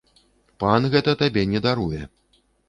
Пан 0.63 0.87
гэта 0.95 1.15
табе 1.21 1.45
не 1.53 1.63
даруе. 1.67 2.01